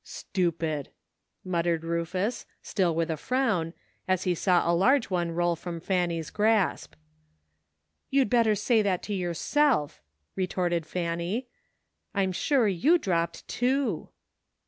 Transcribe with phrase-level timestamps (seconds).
[0.03, 0.89] "Stupid!"
[1.45, 3.71] muttered Ruf us, still with a frown,
[4.07, 6.95] as he saw a large one roll from Fanny's grasp."
[8.09, 10.01] You'd better say that to yourself,"
[10.35, 11.49] retorted Fanny,"
[12.15, 14.09] I'm sure you dropped two."